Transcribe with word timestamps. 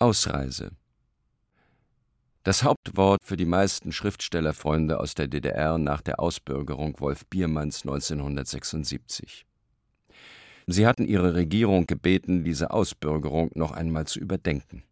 Ausreise. 0.00 0.70
Das 2.42 2.64
Hauptwort 2.64 3.20
für 3.22 3.36
die 3.36 3.44
meisten 3.44 3.92
Schriftstellerfreunde 3.92 4.98
aus 4.98 5.14
der 5.14 5.28
DDR 5.28 5.76
nach 5.76 6.00
der 6.00 6.20
Ausbürgerung 6.20 6.98
Wolf 7.00 7.26
Biermanns 7.26 7.82
1976. 7.82 9.44
Sie 10.66 10.86
hatten 10.86 11.04
ihre 11.04 11.34
Regierung 11.34 11.86
gebeten, 11.86 12.44
diese 12.44 12.70
Ausbürgerung 12.70 13.50
noch 13.54 13.72
einmal 13.72 14.06
zu 14.06 14.20
überdenken. 14.20 14.84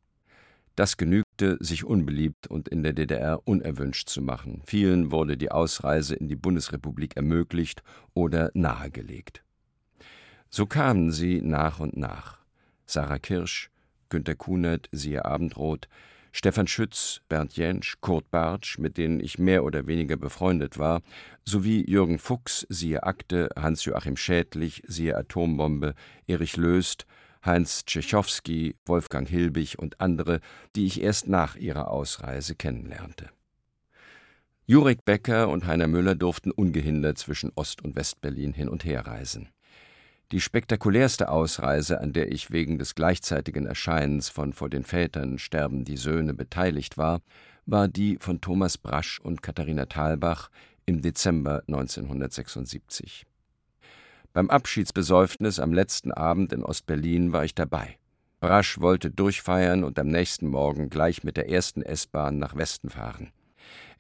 Das 0.76 0.98
genügte, 0.98 1.56
sich 1.58 1.84
unbeliebt 1.84 2.46
und 2.46 2.68
in 2.68 2.82
der 2.82 2.92
DDR 2.92 3.40
unerwünscht 3.48 4.10
zu 4.10 4.20
machen. 4.20 4.60
Vielen 4.66 5.10
wurde 5.10 5.38
die 5.38 5.50
Ausreise 5.50 6.16
in 6.16 6.28
die 6.28 6.36
Bundesrepublik 6.36 7.16
ermöglicht 7.16 7.82
oder 8.12 8.50
nahegelegt. 8.52 9.42
So 10.50 10.66
kamen 10.66 11.12
sie 11.12 11.40
nach 11.40 11.80
und 11.80 11.96
nach. 11.96 12.40
Sarah 12.84 13.18
Kirsch, 13.18 13.70
Günter 14.08 14.34
Kunert, 14.34 14.88
siehe 14.92 15.24
Abendrot, 15.24 15.88
Stefan 16.32 16.66
Schütz, 16.66 17.20
Bernd 17.28 17.56
Jentsch, 17.56 17.96
Kurt 18.00 18.30
Bartsch, 18.30 18.78
mit 18.78 18.98
denen 18.98 19.18
ich 19.20 19.38
mehr 19.38 19.64
oder 19.64 19.86
weniger 19.86 20.16
befreundet 20.16 20.78
war, 20.78 21.00
sowie 21.44 21.84
Jürgen 21.88 22.18
Fuchs, 22.18 22.66
siehe 22.68 23.02
Akte, 23.02 23.48
Hans-Joachim 23.56 24.16
Schädlich, 24.16 24.82
siehe 24.86 25.16
Atombombe, 25.16 25.94
Erich 26.26 26.56
Löst, 26.56 27.06
Heinz 27.44 27.84
Tschechowski, 27.84 28.76
Wolfgang 28.84 29.28
Hilbig 29.28 29.78
und 29.78 30.00
andere, 30.00 30.40
die 30.76 30.86
ich 30.86 31.02
erst 31.02 31.28
nach 31.28 31.56
ihrer 31.56 31.90
Ausreise 31.90 32.54
kennenlernte. 32.54 33.30
Jurek 34.66 35.04
Becker 35.04 35.48
und 35.48 35.66
Heiner 35.66 35.86
Müller 35.86 36.14
durften 36.14 36.50
ungehindert 36.50 37.16
zwischen 37.16 37.52
Ost- 37.54 37.82
und 37.82 37.96
Westberlin 37.96 38.52
hin 38.52 38.68
und 38.68 38.84
her 38.84 39.06
reisen. 39.06 39.48
Die 40.30 40.42
spektakulärste 40.42 41.30
Ausreise, 41.30 42.02
an 42.02 42.12
der 42.12 42.30
ich 42.30 42.50
wegen 42.50 42.78
des 42.78 42.94
gleichzeitigen 42.94 43.64
Erscheinens 43.64 44.28
von 44.28 44.52
Vor 44.52 44.68
den 44.68 44.84
Vätern 44.84 45.38
sterben 45.38 45.86
die 45.86 45.96
Söhne 45.96 46.34
beteiligt 46.34 46.98
war, 46.98 47.22
war 47.64 47.88
die 47.88 48.18
von 48.20 48.42
Thomas 48.42 48.76
Brasch 48.76 49.20
und 49.20 49.42
Katharina 49.42 49.86
Thalbach 49.86 50.50
im 50.84 51.00
Dezember 51.00 51.62
1976. 51.66 53.24
Beim 54.34 54.50
Abschiedsbesäufnis 54.50 55.60
am 55.60 55.72
letzten 55.72 56.12
Abend 56.12 56.52
in 56.52 56.62
Ostberlin 56.62 57.32
war 57.32 57.46
ich 57.46 57.54
dabei. 57.54 57.96
Brasch 58.40 58.80
wollte 58.80 59.10
durchfeiern 59.10 59.82
und 59.82 59.98
am 59.98 60.08
nächsten 60.08 60.48
Morgen 60.48 60.90
gleich 60.90 61.24
mit 61.24 61.38
der 61.38 61.48
ersten 61.48 61.80
S-Bahn 61.80 62.38
nach 62.38 62.54
Westen 62.54 62.90
fahren. 62.90 63.32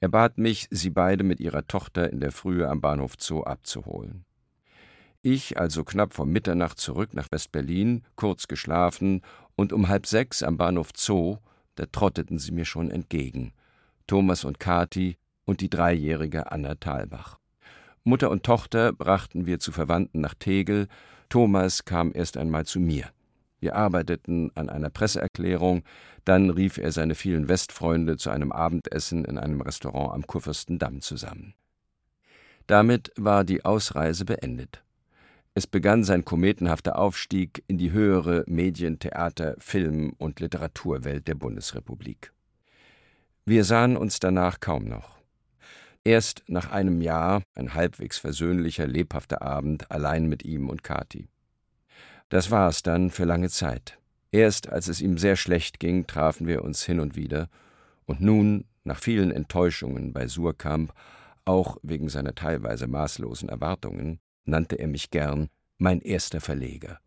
Er 0.00 0.10
bat 0.10 0.36
mich, 0.36 0.68
sie 0.70 0.90
beide 0.90 1.24
mit 1.24 1.40
ihrer 1.40 1.66
Tochter 1.66 2.12
in 2.12 2.20
der 2.20 2.32
Frühe 2.32 2.68
am 2.68 2.82
Bahnhof 2.82 3.14
Zoo 3.18 3.44
abzuholen. 3.44 4.26
Ich 5.22 5.58
also 5.58 5.82
knapp 5.82 6.14
vor 6.14 6.26
Mitternacht 6.26 6.78
zurück 6.78 7.12
nach 7.12 7.26
West-Berlin, 7.30 8.04
kurz 8.14 8.46
geschlafen, 8.46 9.22
und 9.56 9.72
um 9.72 9.88
halb 9.88 10.06
sechs 10.06 10.44
am 10.44 10.56
Bahnhof 10.56 10.90
Zoo, 10.96 11.38
da 11.74 11.86
trotteten 11.86 12.38
sie 12.38 12.52
mir 12.52 12.64
schon 12.64 12.90
entgegen. 12.90 13.52
Thomas 14.06 14.44
und 14.44 14.60
Kathi 14.60 15.16
und 15.44 15.60
die 15.60 15.70
dreijährige 15.70 16.52
Anna 16.52 16.76
Thalbach. 16.76 17.38
Mutter 18.04 18.30
und 18.30 18.44
Tochter 18.44 18.92
brachten 18.92 19.46
wir 19.46 19.58
zu 19.58 19.72
Verwandten 19.72 20.20
nach 20.20 20.34
Tegel, 20.34 20.86
Thomas 21.28 21.84
kam 21.84 22.12
erst 22.14 22.36
einmal 22.36 22.64
zu 22.64 22.78
mir. 22.78 23.10
Wir 23.60 23.74
arbeiteten 23.74 24.52
an 24.54 24.70
einer 24.70 24.88
Presseerklärung, 24.88 25.82
dann 26.24 26.50
rief 26.50 26.78
er 26.78 26.92
seine 26.92 27.14
vielen 27.14 27.48
Westfreunde 27.48 28.16
zu 28.16 28.30
einem 28.30 28.52
Abendessen 28.52 29.24
in 29.24 29.36
einem 29.36 29.60
Restaurant 29.60 30.14
am 30.14 30.26
Kurfürstendamm 30.26 31.00
zusammen. 31.00 31.54
Damit 32.66 33.12
war 33.16 33.44
die 33.44 33.64
Ausreise 33.64 34.24
beendet. 34.24 34.82
Es 35.58 35.66
begann 35.66 36.04
sein 36.04 36.24
kometenhafter 36.24 36.96
Aufstieg 36.96 37.64
in 37.66 37.78
die 37.78 37.90
höhere 37.90 38.44
Medien-, 38.46 39.00
Theater-, 39.00 39.56
Film- 39.58 40.12
und 40.16 40.38
Literaturwelt 40.38 41.26
der 41.26 41.34
Bundesrepublik. 41.34 42.32
Wir 43.44 43.64
sahen 43.64 43.96
uns 43.96 44.20
danach 44.20 44.60
kaum 44.60 44.84
noch. 44.84 45.18
Erst 46.04 46.44
nach 46.46 46.70
einem 46.70 47.00
Jahr 47.00 47.42
ein 47.56 47.74
halbwegs 47.74 48.18
versöhnlicher, 48.18 48.86
lebhafter 48.86 49.42
Abend 49.42 49.90
allein 49.90 50.28
mit 50.28 50.44
ihm 50.44 50.68
und 50.68 50.84
Kathi. 50.84 51.26
Das 52.28 52.52
war 52.52 52.68
es 52.68 52.84
dann 52.84 53.10
für 53.10 53.24
lange 53.24 53.48
Zeit. 53.48 53.98
Erst 54.30 54.68
als 54.68 54.86
es 54.86 55.00
ihm 55.00 55.18
sehr 55.18 55.34
schlecht 55.34 55.80
ging, 55.80 56.06
trafen 56.06 56.46
wir 56.46 56.62
uns 56.62 56.84
hin 56.84 57.00
und 57.00 57.16
wieder, 57.16 57.48
und 58.06 58.20
nun, 58.20 58.64
nach 58.84 59.00
vielen 59.00 59.32
Enttäuschungen 59.32 60.12
bei 60.12 60.28
Surkamp, 60.28 60.92
auch 61.44 61.78
wegen 61.82 62.08
seiner 62.08 62.36
teilweise 62.36 62.86
maßlosen 62.86 63.48
Erwartungen, 63.48 64.20
nannte 64.48 64.76
er 64.76 64.88
mich 64.88 65.10
gern 65.10 65.48
mein 65.76 66.00
erster 66.00 66.40
Verleger. 66.40 67.00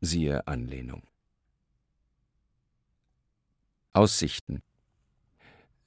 Siehe 0.00 0.46
Anlehnung. 0.46 1.02
Aussichten 3.92 4.62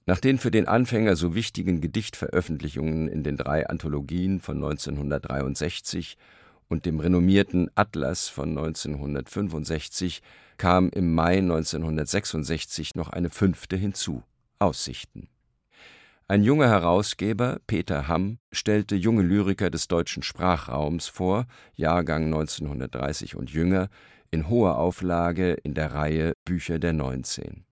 Nach 0.05 0.19
den 0.19 0.37
für 0.37 0.51
den 0.51 0.67
Anfänger 0.67 1.15
so 1.15 1.33
wichtigen 1.33 1.79
Gedichtveröffentlichungen 1.79 3.07
in 3.07 3.23
den 3.23 3.37
drei 3.37 3.67
Anthologien 3.67 4.41
von 4.41 4.57
1963 4.57 6.17
und 6.67 6.85
dem 6.85 6.99
renommierten 6.99 7.69
Atlas 7.75 8.27
von 8.27 8.49
1965 8.49 10.21
kam 10.57 10.89
im 10.89 11.13
Mai 11.13 11.37
1966 11.37 12.95
noch 12.95 13.09
eine 13.09 13.29
fünfte 13.29 13.77
hinzu: 13.77 14.23
Aussichten. 14.59 15.30
Ein 16.31 16.43
junger 16.43 16.69
Herausgeber, 16.69 17.59
Peter 17.67 18.07
Hamm, 18.07 18.39
stellte 18.53 18.95
junge 18.95 19.21
Lyriker 19.21 19.69
des 19.69 19.89
deutschen 19.89 20.23
Sprachraums 20.23 21.09
vor, 21.09 21.45
Jahrgang 21.75 22.27
1930 22.27 23.35
und 23.35 23.51
jünger, 23.51 23.89
in 24.29 24.47
hoher 24.47 24.77
Auflage 24.77 25.51
in 25.51 25.73
der 25.73 25.93
Reihe 25.93 26.37
Bücher 26.45 26.79
der 26.79 26.93
Neunzehn. 26.93 27.65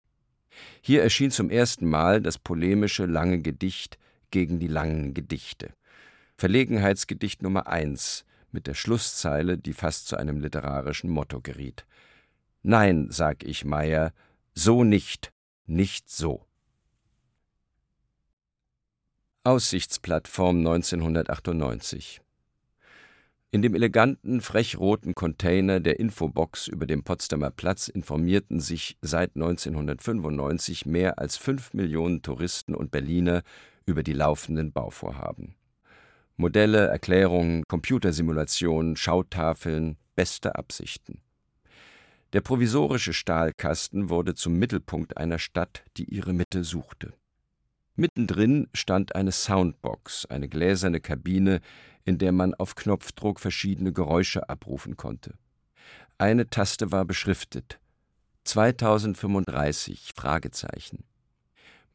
Hier 0.80 1.04
erschien 1.04 1.30
zum 1.30 1.50
ersten 1.50 1.88
Mal 1.88 2.20
das 2.20 2.36
polemische 2.36 3.06
lange 3.06 3.38
Gedicht 3.38 3.96
gegen 4.32 4.58
die 4.58 4.66
langen 4.66 5.14
Gedichte. 5.14 5.72
Verlegenheitsgedicht 6.36 7.44
Nummer 7.44 7.68
eins 7.68 8.24
mit 8.50 8.66
der 8.66 8.74
Schlusszeile, 8.74 9.56
die 9.56 9.72
fast 9.72 10.08
zu 10.08 10.16
einem 10.16 10.40
literarischen 10.40 11.10
Motto 11.10 11.40
geriet. 11.40 11.86
Nein, 12.64 13.06
sag 13.08 13.44
ich 13.44 13.64
Meier, 13.64 14.12
so 14.52 14.82
nicht, 14.82 15.30
nicht 15.66 16.10
so. 16.10 16.47
Aussichtsplattform 19.48 20.58
1998 20.58 22.20
In 23.50 23.62
dem 23.62 23.74
eleganten, 23.74 24.42
frechroten 24.42 25.14
Container 25.14 25.80
der 25.80 25.98
Infobox 25.98 26.66
über 26.66 26.84
dem 26.84 27.02
Potsdamer 27.02 27.50
Platz 27.50 27.88
informierten 27.88 28.60
sich 28.60 28.98
seit 29.00 29.36
1995 29.36 30.84
mehr 30.84 31.18
als 31.18 31.38
fünf 31.38 31.72
Millionen 31.72 32.20
Touristen 32.20 32.74
und 32.74 32.90
Berliner 32.90 33.40
über 33.86 34.02
die 34.02 34.12
laufenden 34.12 34.70
Bauvorhaben. 34.70 35.54
Modelle, 36.36 36.88
Erklärungen, 36.88 37.62
Computersimulationen, 37.68 38.96
Schautafeln, 38.96 39.96
beste 40.14 40.56
Absichten. 40.56 41.22
Der 42.34 42.42
provisorische 42.42 43.14
Stahlkasten 43.14 44.10
wurde 44.10 44.34
zum 44.34 44.58
Mittelpunkt 44.58 45.16
einer 45.16 45.38
Stadt, 45.38 45.84
die 45.96 46.04
ihre 46.04 46.34
Mitte 46.34 46.64
suchte. 46.64 47.14
Mittendrin 47.98 48.68
stand 48.74 49.16
eine 49.16 49.32
Soundbox, 49.32 50.26
eine 50.26 50.48
gläserne 50.48 51.00
Kabine, 51.00 51.60
in 52.04 52.18
der 52.18 52.30
man 52.30 52.54
auf 52.54 52.76
Knopfdruck 52.76 53.40
verschiedene 53.40 53.92
Geräusche 53.92 54.48
abrufen 54.48 54.96
konnte. 54.96 55.34
Eine 56.16 56.48
Taste 56.48 56.92
war 56.92 57.04
beschriftet 57.04 57.80
2035 58.44 60.12
Fragezeichen. 60.14 61.02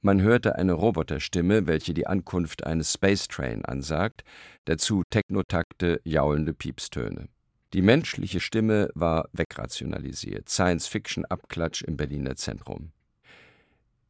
Man 0.01 0.19
hörte 0.19 0.57
eine 0.57 0.73
Roboterstimme, 0.73 1.67
welche 1.67 1.93
die 1.93 2.05
Ankunft 2.05 2.65
eines 2.65 2.91
Space 2.91 3.29
Train 3.29 3.63
ansagt, 3.63 4.25
dazu 4.65 5.03
technotakte, 5.09 6.01
jaulende 6.03 6.53
Piepstöne. 6.53 7.29
Die 7.71 7.81
menschliche 7.81 8.41
Stimme 8.41 8.89
war 8.93 9.29
wegrationalisiert, 9.31 10.49
Science-Fiction-Abklatsch 10.49 11.81
im 11.83 11.95
Berliner 11.95 12.35
Zentrum. 12.35 12.91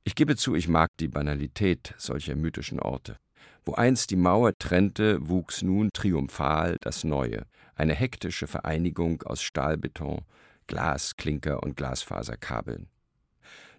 Ich 0.06 0.16
gebe 0.16 0.36
zu, 0.36 0.56
ich 0.56 0.68
mag 0.68 0.90
die 1.00 1.08
Banalität 1.08 1.94
solcher 1.98 2.36
mythischen 2.36 2.80
Orte. 2.80 3.18
Wo 3.66 3.74
einst 3.74 4.12
die 4.12 4.18
Mauer 4.18 4.52
trennte, 4.60 5.30
wuchs 5.30 5.62
nun 5.62 5.90
triumphal 5.94 6.78
das 6.82 7.06
Neue, 7.06 7.46
eine 7.76 7.94
hektische 7.94 8.48
Vereinigung 8.48 9.24
aus 9.24 9.42
Stahlbeton, 9.42 10.26
Glas, 10.68 11.16
Klinker 11.16 11.64
und 11.64 11.78
Glasfaserkabeln. 11.78 12.90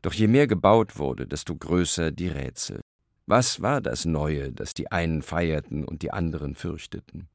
Doch 0.01 0.15
je 0.15 0.27
mehr 0.27 0.47
gebaut 0.47 0.99
wurde, 0.99 1.27
desto 1.27 1.55
größer 1.57 2.11
die 2.11 2.29
Rätsel. 2.29 2.81
Was 3.27 3.61
war 3.61 3.81
das 3.81 4.07
Neue, 4.07 4.53
das 4.53 4.73
die 4.73 4.91
einen 4.91 5.23
feierten 5.23 5.85
und 5.85 6.03
die 6.03 6.11
anderen 6.11 6.55
fürchteten? 6.55 7.29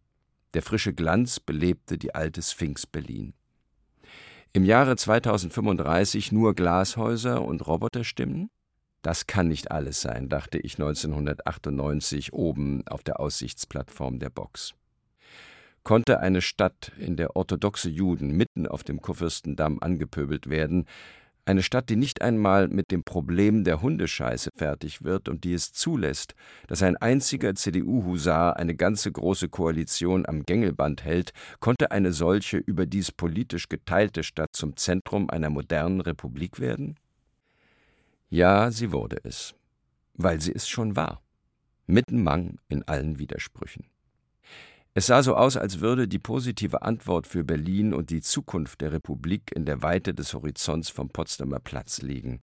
Der 0.56 0.64
frische 0.64 0.94
Glanz 0.94 1.40
belebte 1.40 2.00
die 2.00 2.16
alte 2.16 2.42
Sphinx 2.42 2.88
Berlin. 2.88 3.34
Im 4.54 4.66
Jahre 4.66 4.96
2035 4.96 6.32
nur 6.32 6.56
Glashäuser 6.56 7.44
und 7.44 7.66
Roboterstimmen? 7.68 8.50
Das 9.02 9.28
kann 9.28 9.48
nicht 9.48 9.72
alles 9.72 10.02
sein, 10.02 10.28
dachte 10.30 10.58
ich 10.58 10.74
1998 10.74 12.34
oben 12.34 12.86
auf 12.88 13.02
der 13.04 13.20
Aussichtsplattform 13.20 14.20
der 14.20 14.30
Box. 14.30 14.74
Konnte 15.84 16.20
eine 16.20 16.42
Stadt, 16.42 16.92
in 16.98 17.16
der 17.16 17.36
orthodoxe 17.36 17.90
Juden 17.90 18.32
mitten 18.36 18.68
auf 18.68 18.84
dem 18.84 19.02
Kurfürstendamm 19.02 19.80
angepöbelt 19.82 20.50
werden, 20.50 20.86
Eine 21.46 21.64
Stadt, 21.64 21.90
die 21.90 21.96
nicht 21.96 22.22
einmal 22.22 22.68
mit 22.68 22.92
dem 22.92 23.04
Problem 23.04 23.64
der 23.64 23.82
Hundescheiße 23.82 24.52
fertig 24.56 25.04
wird 25.04 25.28
und 25.28 25.44
die 25.44 25.54
es 25.54 25.74
zulässt, 25.74 26.36
dass 26.68 26.84
ein 26.84 26.96
einziger 26.96 27.56
CDU-Husar 27.56 28.58
eine 28.58 28.76
ganze 28.76 29.12
große 29.12 29.50
Koalition 29.50 30.28
am 30.28 30.44
Gängelband 30.44 31.04
hält, 31.04 31.32
konnte 31.60 31.90
eine 31.90 32.14
solche 32.14 32.58
überdies 32.58 33.12
politisch 33.12 33.68
geteilte 33.68 34.22
Stadt 34.22 34.50
zum 34.54 34.78
Zentrum 34.78 35.32
einer 35.32 35.50
modernen 35.50 36.02
Republik 36.02 36.60
werden? 36.60 36.98
Ja, 38.30 38.70
sie 38.70 38.92
wurde 38.92 39.18
es, 39.24 39.56
weil 40.14 40.40
sie 40.40 40.54
es 40.54 40.70
schon 40.70 40.96
war, 40.96 41.24
mittenmang 41.88 42.60
in 42.68 42.88
allen 42.88 43.18
Widersprüchen. 43.18 43.86
Es 44.94 45.08
sah 45.08 45.24
so 45.24 45.36
aus, 45.36 45.58
als 45.58 45.80
würde 45.80 46.08
die 46.08 46.20
positive 46.20 46.84
Antwort 46.84 47.26
für 47.26 47.44
Berlin 47.44 47.92
und 47.92 48.12
die 48.12 48.22
Zukunft 48.22 48.82
der 48.82 48.92
Republik 48.92 49.52
in 49.56 49.66
der 49.66 49.82
Weite 49.82 50.14
des 50.14 50.36
Horizonts 50.36 50.90
vom 50.90 51.10
Potsdamer 51.10 51.60
Platz 51.60 52.04
liegen, 52.04 52.42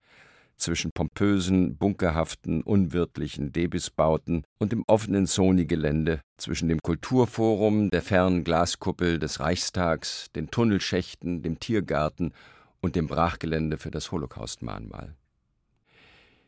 zwischen 0.56 0.92
pompösen, 0.92 1.76
bunkerhaften, 1.76 2.62
unwirtlichen 2.62 3.52
Debisbauten 3.52 4.44
und 4.60 4.70
dem 4.70 4.84
offenen 4.86 5.26
Sony-Gelände, 5.26 6.20
zwischen 6.36 6.68
dem 6.68 6.80
Kulturforum, 6.80 7.90
der 7.90 8.02
fernen 8.02 8.44
Glaskuppel 8.44 9.18
des 9.18 9.40
Reichstags, 9.40 10.30
den 10.36 10.48
Tunnelschächten, 10.48 11.42
dem 11.42 11.58
Tiergarten 11.58 12.34
und 12.80 12.94
dem 12.94 13.08
Brachgelände 13.08 13.78
für 13.78 13.90
das 13.90 14.12
Holocaust-Mahnmal. 14.12 15.16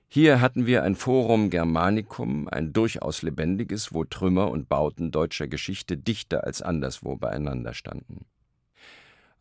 Hier 0.09 0.41
hatten 0.41 0.67
wir 0.67 0.83
ein 0.83 0.95
Forum 0.95 1.51
Germanicum, 1.51 2.49
ein 2.49 2.73
durchaus 2.73 3.23
lebendiges, 3.23 3.93
wo 3.93 4.05
Trümmer 4.05 4.51
und 4.51 4.69
Bauten 4.69 5.11
deutscher 5.11 5.49
Geschichte 5.49 5.97
dichter 5.97 6.45
als 6.45 6.63
anderswo 6.63 7.17
beieinander 7.17 7.75
standen. 7.75 8.27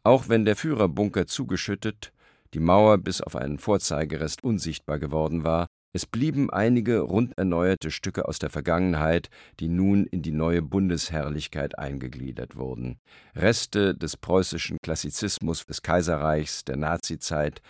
Auch 0.04 0.30
wenn 0.30 0.46
der 0.46 0.56
Führerbunker 0.56 1.28
zugeschüttet, 1.28 2.12
die 2.54 2.60
Mauer 2.60 2.98
bis 2.98 3.22
auf 3.22 3.36
einen 3.36 3.58
Vorzeigerest 3.58 4.44
unsichtbar 4.44 5.00
geworden 5.00 5.44
war, 5.44 5.68
es 5.96 6.08
blieben 6.08 6.50
einige 6.50 7.02
rund 7.02 7.38
erneuerte 7.38 7.92
Stücke 7.92 8.28
aus 8.28 8.40
der 8.40 8.50
Vergangenheit, 8.50 9.30
die 9.60 9.70
nun 9.70 10.08
in 10.08 10.24
die 10.24 10.32
neue 10.32 10.64
Bundesherrlichkeit 10.64 11.78
eingegliedert 11.78 12.56
wurden. 12.56 12.98
Reste 13.36 13.94
des 13.94 14.18
preußischen 14.18 14.78
Klassizismus 14.84 15.68
des 15.68 15.84
Kaiserreichs, 15.84 16.66
der 16.66 16.78
Nazizeit, 16.78 17.62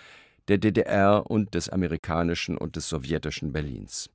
der 0.48 0.58
DDR 0.58 1.30
und 1.30 1.54
des 1.56 1.70
amerikanischen 1.70 2.58
und 2.58 2.76
des 2.76 2.90
sowjetischen 2.90 3.54
Berlins. 3.54 4.10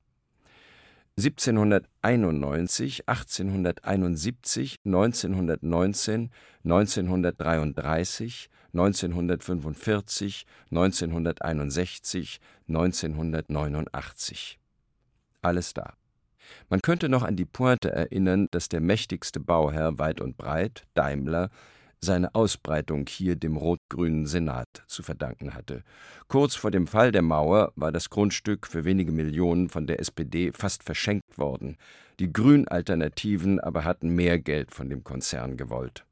1791, 1.17 3.07
1871, 3.07 4.77
1919, 4.85 6.31
1933, 6.63 8.49
1945, 8.73 10.45
1961, 10.71 12.39
1989. 12.67 14.59
Alles 15.41 15.73
da. 15.73 15.93
Man 16.69 16.81
könnte 16.81 17.09
noch 17.09 17.23
an 17.23 17.35
die 17.35 17.45
Pointe 17.45 17.91
erinnern, 17.91 18.47
dass 18.51 18.69
der 18.69 18.79
mächtigste 18.81 19.39
Bauherr 19.39 19.99
weit 19.99 20.21
und 20.21 20.37
breit, 20.37 20.87
Daimler, 20.93 21.49
seine 22.01 22.33
Ausbreitung 22.35 23.05
hier 23.07 23.35
dem 23.35 23.57
rot-grünen 23.57 24.25
Senat 24.25 24.67
zu 24.87 25.03
verdanken 25.03 25.53
hatte. 25.53 25.83
Kurz 26.27 26.55
vor 26.55 26.71
dem 26.71 26.87
Fall 26.87 27.11
der 27.11 27.21
Mauer 27.21 27.71
war 27.75 27.91
das 27.91 28.09
Grundstück 28.09 28.67
für 28.67 28.85
wenige 28.85 29.11
Millionen 29.11 29.69
von 29.69 29.87
der 29.87 29.99
SPD 29.99 30.51
fast 30.51 30.83
verschenkt 30.83 31.37
worden. 31.37 31.77
Die 32.19 32.31
Grünalternativen 32.31 33.59
aber 33.59 33.83
hatten 33.83 34.09
mehr 34.09 34.39
Geld 34.39 34.71
von 34.71 34.89
dem 34.89 35.03
Konzern 35.03 35.57
gewollt. 35.57 36.05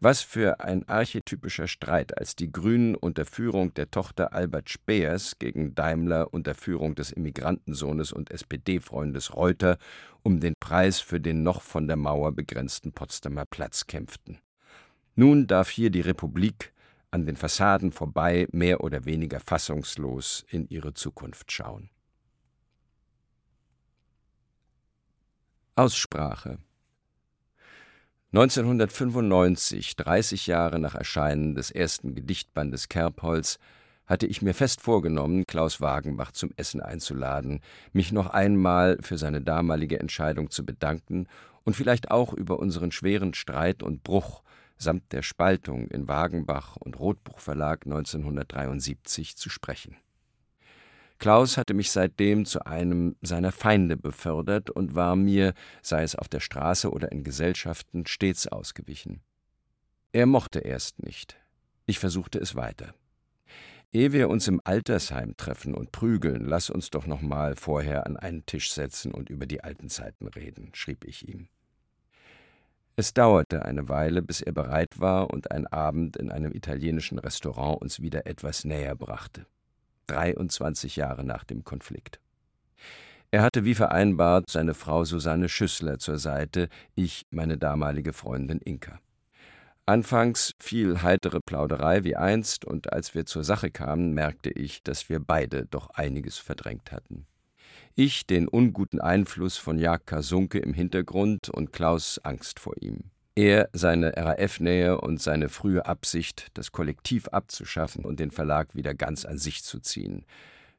Was 0.00 0.22
für 0.22 0.60
ein 0.60 0.88
archetypischer 0.88 1.68
Streit, 1.68 2.16
als 2.16 2.34
die 2.34 2.50
Grünen 2.50 2.94
unter 2.94 3.24
Führung 3.24 3.74
der 3.74 3.90
Tochter 3.90 4.32
Albert 4.32 4.70
Speers 4.70 5.38
gegen 5.38 5.74
Daimler 5.74 6.32
unter 6.32 6.54
Führung 6.54 6.94
des 6.94 7.12
Immigrantensohnes 7.12 8.12
und 8.12 8.30
SPD-Freundes 8.30 9.36
Reuter 9.36 9.76
um 10.22 10.40
den 10.40 10.54
Preis 10.58 11.00
für 11.00 11.20
den 11.20 11.42
noch 11.42 11.62
von 11.62 11.86
der 11.86 11.96
Mauer 11.96 12.32
begrenzten 12.32 12.92
Potsdamer 12.92 13.44
Platz 13.44 13.86
kämpften. 13.86 14.38
Nun 15.20 15.46
darf 15.46 15.68
hier 15.68 15.90
die 15.90 16.00
Republik 16.00 16.72
an 17.10 17.26
den 17.26 17.36
Fassaden 17.36 17.92
vorbei 17.92 18.46
mehr 18.52 18.82
oder 18.82 19.04
weniger 19.04 19.38
fassungslos 19.38 20.46
in 20.48 20.66
ihre 20.70 20.94
Zukunft 20.94 21.52
schauen. 21.52 21.90
Aussprache 25.74 26.56
1995, 28.32 29.94
30 29.96 30.46
Jahre 30.46 30.78
nach 30.78 30.94
Erscheinen 30.94 31.54
des 31.54 31.70
ersten 31.70 32.14
Gedichtbandes 32.14 32.88
Kerbholz, 32.88 33.58
hatte 34.06 34.26
ich 34.26 34.40
mir 34.40 34.54
fest 34.54 34.80
vorgenommen, 34.80 35.46
Klaus 35.46 35.82
Wagenbach 35.82 36.32
zum 36.32 36.50
Essen 36.56 36.80
einzuladen, 36.80 37.60
mich 37.92 38.10
noch 38.10 38.30
einmal 38.30 38.96
für 39.02 39.18
seine 39.18 39.42
damalige 39.42 40.00
Entscheidung 40.00 40.48
zu 40.48 40.64
bedanken 40.64 41.26
und 41.64 41.76
vielleicht 41.76 42.10
auch 42.10 42.32
über 42.32 42.58
unseren 42.58 42.90
schweren 42.90 43.34
Streit 43.34 43.82
und 43.82 44.02
Bruch 44.02 44.42
samt 44.80 45.12
der 45.12 45.22
Spaltung 45.22 45.88
in 45.88 46.08
Wagenbach 46.08 46.76
und 46.76 46.98
Rotbuch 46.98 47.38
Verlag 47.38 47.84
1973 47.84 49.36
zu 49.36 49.50
sprechen. 49.50 49.96
Klaus 51.18 51.58
hatte 51.58 51.74
mich 51.74 51.90
seitdem 51.90 52.46
zu 52.46 52.64
einem 52.64 53.14
seiner 53.20 53.52
Feinde 53.52 53.98
befördert 53.98 54.70
und 54.70 54.94
war 54.94 55.16
mir, 55.16 55.52
sei 55.82 56.02
es 56.02 56.16
auf 56.16 56.28
der 56.28 56.40
Straße 56.40 56.90
oder 56.90 57.12
in 57.12 57.24
Gesellschaften, 57.24 58.06
stets 58.06 58.46
ausgewichen. 58.46 59.20
Er 60.12 60.24
mochte 60.24 60.60
erst 60.60 61.02
nicht. 61.02 61.36
Ich 61.84 61.98
versuchte 61.98 62.38
es 62.38 62.54
weiter. 62.54 62.94
Ehe 63.92 64.12
wir 64.12 64.30
uns 64.30 64.48
im 64.48 64.62
Altersheim 64.64 65.36
treffen 65.36 65.74
und 65.74 65.92
prügeln, 65.92 66.46
lass 66.46 66.70
uns 66.70 66.90
doch 66.90 67.06
noch 67.06 67.20
mal 67.20 67.54
vorher 67.54 68.06
an 68.06 68.16
einen 68.16 68.46
Tisch 68.46 68.72
setzen 68.72 69.12
und 69.12 69.28
über 69.28 69.46
die 69.46 69.62
alten 69.62 69.90
Zeiten 69.90 70.26
reden, 70.28 70.70
schrieb 70.72 71.04
ich 71.04 71.28
ihm. 71.28 71.48
Es 73.00 73.14
dauerte 73.14 73.64
eine 73.64 73.88
Weile, 73.88 74.20
bis 74.20 74.42
er 74.42 74.52
bereit 74.52 75.00
war 75.00 75.30
und 75.30 75.52
ein 75.52 75.66
Abend 75.66 76.18
in 76.18 76.30
einem 76.30 76.52
italienischen 76.52 77.18
Restaurant 77.18 77.80
uns 77.80 78.02
wieder 78.02 78.26
etwas 78.26 78.66
näher 78.66 78.94
brachte. 78.94 79.46
23 80.08 80.96
Jahre 80.96 81.24
nach 81.24 81.44
dem 81.44 81.64
Konflikt. 81.64 82.20
Er 83.30 83.40
hatte 83.40 83.64
wie 83.64 83.74
vereinbart 83.74 84.50
seine 84.50 84.74
Frau 84.74 85.06
Susanne 85.06 85.48
Schüssler 85.48 85.98
zur 85.98 86.18
Seite, 86.18 86.68
ich 86.94 87.24
meine 87.30 87.56
damalige 87.56 88.12
Freundin 88.12 88.58
Inka. 88.58 89.00
Anfangs 89.86 90.52
fiel 90.58 91.00
heitere 91.00 91.40
Plauderei 91.40 92.04
wie 92.04 92.16
einst, 92.16 92.66
und 92.66 92.92
als 92.92 93.14
wir 93.14 93.24
zur 93.24 93.44
Sache 93.44 93.70
kamen, 93.70 94.12
merkte 94.12 94.50
ich, 94.50 94.82
dass 94.82 95.08
wir 95.08 95.20
beide 95.20 95.64
doch 95.64 95.88
einiges 95.88 96.36
verdrängt 96.36 96.92
hatten 96.92 97.26
ich 97.94 98.26
den 98.26 98.48
unguten 98.48 99.00
Einfluss 99.00 99.56
von 99.56 99.78
Jagd 99.78 100.06
Kasunke 100.06 100.58
im 100.58 100.74
Hintergrund 100.74 101.48
und 101.48 101.72
Klaus 101.72 102.18
Angst 102.22 102.60
vor 102.60 102.74
ihm. 102.80 103.10
Er 103.34 103.68
seine 103.72 104.16
RAF-Nähe 104.16 105.00
und 105.00 105.20
seine 105.20 105.48
frühe 105.48 105.86
Absicht, 105.86 106.48
das 106.54 106.72
Kollektiv 106.72 107.28
abzuschaffen 107.28 108.04
und 108.04 108.20
den 108.20 108.30
Verlag 108.30 108.74
wieder 108.74 108.94
ganz 108.94 109.24
an 109.24 109.38
sich 109.38 109.62
zu 109.62 109.80
ziehen. 109.80 110.26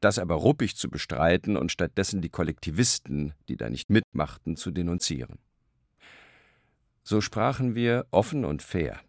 Das 0.00 0.18
aber 0.18 0.34
ruppig 0.34 0.76
zu 0.76 0.90
bestreiten 0.90 1.56
und 1.56 1.72
stattdessen 1.72 2.20
die 2.20 2.28
Kollektivisten, 2.28 3.34
die 3.48 3.56
da 3.56 3.70
nicht 3.70 3.88
mitmachten, 3.88 4.56
zu 4.56 4.70
denunzieren. 4.70 5.38
So 7.04 7.20
sprachen 7.20 7.74
wir 7.74 8.06
offen 8.10 8.44
und 8.44 8.62
fair. 8.62 9.00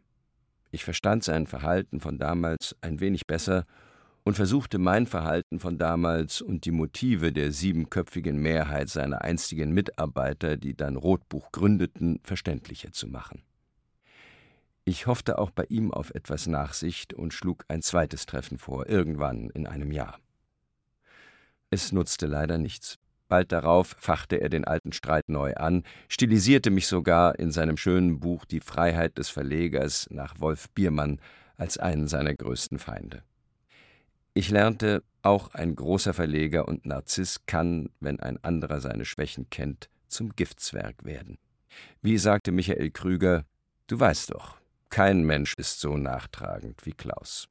Ich 0.71 0.83
verstand 0.83 1.23
sein 1.23 1.45
Verhalten 1.45 1.99
von 1.99 2.17
damals 2.17 2.75
ein 2.81 2.99
wenig 2.99 3.27
besser 3.27 3.65
und 4.23 4.35
versuchte 4.35 4.77
mein 4.77 5.05
Verhalten 5.05 5.59
von 5.59 5.77
damals 5.77 6.41
und 6.41 6.65
die 6.65 6.71
Motive 6.71 7.33
der 7.33 7.51
siebenköpfigen 7.51 8.37
Mehrheit 8.37 8.89
seiner 8.89 9.21
einstigen 9.21 9.71
Mitarbeiter, 9.73 10.57
die 10.57 10.75
dann 10.75 10.95
Rotbuch 10.95 11.51
gründeten, 11.51 12.19
verständlicher 12.23 12.91
zu 12.91 13.07
machen. 13.07 13.43
Ich 14.85 15.07
hoffte 15.07 15.39
auch 15.39 15.51
bei 15.51 15.65
ihm 15.69 15.91
auf 15.91 16.13
etwas 16.13 16.47
Nachsicht 16.47 17.13
und 17.13 17.33
schlug 17.33 17.63
ein 17.67 17.81
zweites 17.81 18.25
Treffen 18.25 18.57
vor, 18.57 18.87
irgendwann 18.87 19.49
in 19.51 19.65
einem 19.65 19.91
Jahr. 19.91 20.19
Es 21.69 21.91
nutzte 21.91 22.27
leider 22.27 22.57
nichts. 22.57 22.99
Bald 23.29 23.51
darauf 23.51 23.95
fachte 23.97 24.41
er 24.41 24.49
den 24.49 24.65
alten 24.65 24.91
Streit 24.91 25.27
neu 25.27 25.55
an, 25.55 25.83
stilisierte 26.07 26.69
mich 26.69 26.87
sogar 26.87 27.39
in 27.39 27.51
seinem 27.51 27.77
schönen 27.77 28.19
Buch 28.19 28.45
Die 28.45 28.59
Freiheit 28.59 29.17
des 29.17 29.29
Verlegers 29.29 30.07
nach 30.11 30.39
Wolf 30.39 30.69
Biermann 30.71 31.19
als 31.55 31.77
einen 31.77 32.07
seiner 32.07 32.35
größten 32.35 32.77
Feinde. 32.77 33.23
Ich 34.35 34.49
lernte, 34.49 35.03
auch 35.21 35.53
ein 35.53 35.75
großer 35.75 36.13
Verleger 36.13 36.67
und 36.67 36.87
Narziss 36.87 37.45
kann, 37.45 37.89
wenn 37.99 38.19
ein 38.19 38.43
anderer 38.43 38.81
seine 38.81 39.05
Schwächen 39.05 39.49
kennt, 39.51 39.89
zum 40.07 40.35
Giftzwerg 40.35 41.05
werden. 41.05 41.37
Wie 42.01 42.17
sagte 42.17 42.51
Michael 42.51 42.89
Krüger, 42.89 43.45
du 43.87 43.99
weißt 43.99 44.31
doch, 44.31 44.57
kein 44.89 45.23
Mensch 45.23 45.53
ist 45.57 45.79
so 45.79 45.97
nachtragend 45.97 46.85
wie 46.85 46.93
Klaus. 46.93 47.47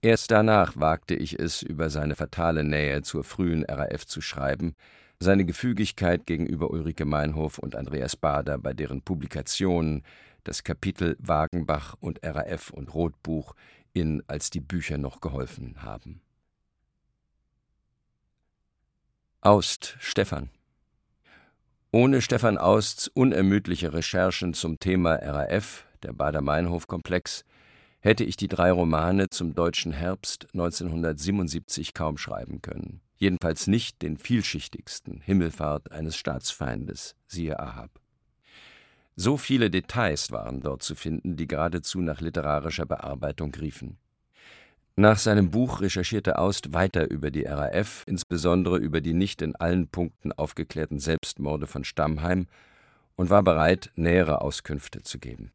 Erst 0.00 0.30
danach 0.30 0.76
wagte 0.76 1.16
ich 1.16 1.36
es, 1.38 1.62
über 1.62 1.90
seine 1.90 2.14
fatale 2.14 2.62
Nähe 2.62 3.02
zur 3.02 3.24
frühen 3.24 3.64
RAF 3.64 4.06
zu 4.06 4.20
schreiben, 4.20 4.74
seine 5.18 5.44
Gefügigkeit 5.44 6.26
gegenüber 6.26 6.70
Ulrike 6.70 7.06
Meinhof 7.06 7.58
und 7.58 7.74
Andreas 7.74 8.14
Bader 8.14 8.56
bei 8.58 8.72
deren 8.72 9.02
Publikationen 9.02 10.04
das 10.44 10.62
Kapitel 10.62 11.16
Wagenbach 11.18 11.96
und 11.98 12.20
RAF 12.24 12.70
und 12.70 12.94
Rotbuch 12.94 13.54
in, 13.98 14.22
als 14.26 14.50
die 14.50 14.60
Bücher 14.60 14.98
noch 14.98 15.20
geholfen 15.20 15.82
haben. 15.82 16.20
Aust, 19.40 19.96
Stefan. 20.00 20.50
Ohne 21.90 22.20
Stefan 22.20 22.58
Austs 22.58 23.08
unermüdliche 23.08 23.94
Recherchen 23.94 24.52
zum 24.52 24.78
Thema 24.78 25.14
RAF, 25.14 25.86
der 26.02 26.12
Bader-Meinhof-Komplex, 26.12 27.44
hätte 28.00 28.24
ich 28.24 28.36
die 28.36 28.48
drei 28.48 28.70
Romane 28.70 29.28
zum 29.30 29.54
deutschen 29.54 29.92
Herbst 29.92 30.46
1977 30.52 31.94
kaum 31.94 32.18
schreiben 32.18 32.62
können. 32.62 33.00
Jedenfalls 33.16 33.66
nicht 33.66 34.02
den 34.02 34.16
vielschichtigsten 34.16 35.20
Himmelfahrt 35.20 35.90
eines 35.90 36.16
Staatsfeindes, 36.16 37.16
siehe 37.26 37.58
Ahab. 37.58 37.97
So 39.20 39.36
viele 39.36 39.68
Details 39.68 40.30
waren 40.30 40.60
dort 40.60 40.84
zu 40.84 40.94
finden, 40.94 41.34
die 41.34 41.48
geradezu 41.48 42.00
nach 42.00 42.20
literarischer 42.20 42.86
Bearbeitung 42.86 43.52
riefen. 43.52 43.98
Nach 44.94 45.18
seinem 45.18 45.50
Buch 45.50 45.80
recherchierte 45.80 46.38
Aust 46.38 46.72
weiter 46.72 47.10
über 47.10 47.32
die 47.32 47.42
RAF, 47.42 48.04
insbesondere 48.06 48.78
über 48.78 49.00
die 49.00 49.14
nicht 49.14 49.42
in 49.42 49.56
allen 49.56 49.88
Punkten 49.88 50.30
aufgeklärten 50.30 51.00
Selbstmorde 51.00 51.66
von 51.66 51.82
Stammheim, 51.82 52.46
und 53.16 53.28
war 53.28 53.42
bereit, 53.42 53.90
nähere 53.96 54.40
Auskünfte 54.40 55.02
zu 55.02 55.18
geben. 55.18 55.50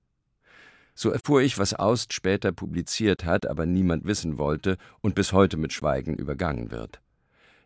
So 0.93 1.11
erfuhr 1.11 1.41
ich, 1.41 1.57
was 1.57 1.73
Aust 1.73 2.11
später 2.11 2.51
publiziert 2.51 3.23
hat, 3.23 3.47
aber 3.47 3.65
niemand 3.65 4.03
wissen 4.03 4.37
wollte 4.37 4.77
und 4.99 5.15
bis 5.15 5.31
heute 5.31 5.55
mit 5.55 5.71
Schweigen 5.71 6.15
übergangen 6.15 6.69
wird. 6.69 6.99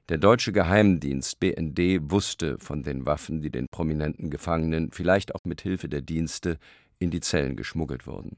Der 0.10 0.18
deutsche 0.18 0.54
Geheimdienst 0.54 1.38
BND 1.42 2.00
wusste 2.10 2.58
von 2.60 2.82
den 2.82 3.06
Waffen, 3.06 3.42
die 3.42 3.50
den 3.50 3.68
prominenten 3.70 4.30
Gefangenen, 4.30 4.92
vielleicht 4.92 5.36
auch 5.36 5.44
mit 5.44 5.60
Hilfe 5.60 5.90
der 5.90 6.02
Dienste, 6.02 6.60
in 6.98 7.12
die 7.12 7.20
Zellen 7.20 7.58
geschmuggelt 7.58 8.08
wurden. 8.08 8.38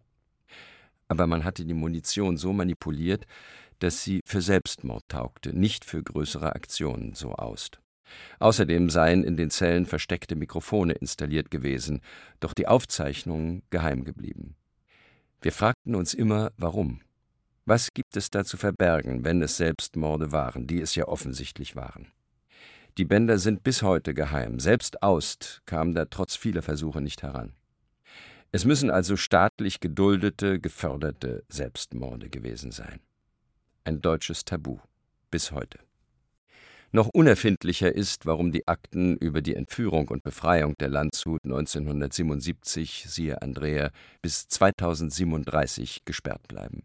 Aber 1.09 1.27
man 1.27 1.43
hatte 1.43 1.65
die 1.65 1.75
Munition 1.75 2.37
so 2.37 2.53
manipuliert, 2.53 3.27
dass 3.77 4.03
sie 4.03 4.21
für 4.25 4.41
Selbstmord 4.41 5.03
taugte, 5.09 5.55
nicht 5.55 5.85
für 5.85 6.01
größere 6.01 6.55
Aktionen, 6.55 7.13
so 7.13 7.33
Aust. 7.33 7.79
Außerdem 8.39 8.89
seien 8.89 9.23
in 9.23 9.37
den 9.37 9.51
Zellen 9.51 9.85
versteckte 9.85 10.35
Mikrofone 10.35 10.93
installiert 10.93 11.51
gewesen, 11.51 12.01
doch 12.39 12.53
die 12.53 12.67
Aufzeichnungen 12.67 13.61
geheim 13.69 14.05
geblieben. 14.05 14.55
Wir 15.41 15.51
fragten 15.51 15.93
uns 15.93 16.15
immer, 16.15 16.51
warum. 16.57 17.01
Was 17.69 17.93
gibt 17.93 18.17
es 18.17 18.31
da 18.31 18.43
zu 18.43 18.57
verbergen, 18.57 19.23
wenn 19.23 19.43
es 19.43 19.57
Selbstmorde 19.57 20.31
waren, 20.31 20.65
die 20.65 20.81
es 20.81 20.95
ja 20.95 21.07
offensichtlich 21.07 21.75
waren? 21.75 22.07
Die 22.97 23.05
Bänder 23.05 23.37
sind 23.37 23.61
bis 23.61 23.83
heute 23.83 24.15
geheim. 24.15 24.59
Selbst 24.59 25.03
Aust 25.03 25.61
kam 25.67 25.93
da 25.93 26.05
trotz 26.05 26.35
vieler 26.35 26.63
Versuche 26.63 26.99
nicht 26.99 27.21
heran. 27.21 27.53
Es 28.51 28.65
müssen 28.65 28.89
also 28.89 29.15
staatlich 29.15 29.81
geduldete, 29.81 30.59
geförderte 30.59 31.43
Selbstmorde 31.47 32.29
gewesen 32.29 32.71
sein. 32.71 33.01
Ein 33.83 34.01
deutsches 34.01 34.45
Tabu. 34.45 34.79
Bis 35.29 35.51
heute. 35.51 35.77
Noch 36.91 37.09
unerfindlicher 37.13 37.93
ist, 37.93 38.25
warum 38.25 38.51
die 38.51 38.67
Akten 38.67 39.15
über 39.15 39.43
die 39.43 39.53
Entführung 39.53 40.07
und 40.07 40.23
Befreiung 40.23 40.75
der 40.79 40.89
Landshut 40.89 41.41
1977, 41.43 43.05
siehe 43.07 43.43
Andrea, 43.43 43.91
bis 44.23 44.47
2037 44.47 46.03
gesperrt 46.05 46.47
bleiben. 46.47 46.81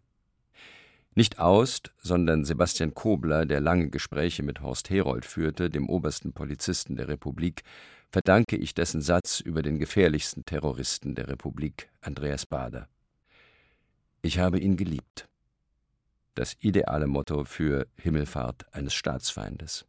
Nicht 1.17 1.39
Aust, 1.39 1.93
sondern 1.97 2.43
Sebastian 2.43 2.93
Kobler, 2.93 3.45
der 3.45 3.61
lange 3.61 3.89
Gespräche 3.89 4.43
mit 4.43 4.59
Horst 4.59 4.89
Herold 4.89 5.23
führte, 5.23 5.69
dem 5.69 5.87
obersten 5.87 6.33
Polizisten 6.33 6.97
der 6.97 7.07
Republik, 7.07 7.63
verdanke 8.11 8.57
ich 8.57 8.73
dessen 8.73 9.01
Satz 9.01 9.39
über 9.39 9.61
den 9.61 9.79
gefährlichsten 9.79 10.43
Terroristen 10.43 11.15
der 11.15 11.29
Republik, 11.29 11.89
Andreas 12.01 12.45
Bader. 12.45 12.89
Ich 14.23 14.39
habe 14.39 14.59
ihn 14.59 14.75
geliebt. 14.75 15.29
Das 16.33 16.57
ideale 16.59 17.07
Motto 17.07 17.45
für 17.45 17.87
Himmelfahrt 17.97 18.65
eines 18.73 18.93
Staatsfeindes. 18.93 19.85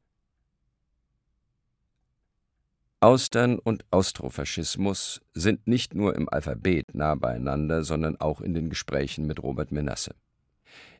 Austern 3.00 3.58
und 3.58 3.84
Austrofaschismus 3.90 5.20
sind 5.34 5.66
nicht 5.66 5.94
nur 5.94 6.14
im 6.14 6.28
Alphabet 6.28 6.94
nah 6.94 7.16
beieinander, 7.16 7.82
sondern 7.82 8.16
auch 8.20 8.40
in 8.40 8.54
den 8.54 8.70
Gesprächen 8.70 9.26
mit 9.26 9.42
Robert 9.42 9.72
Menasse. 9.72 10.14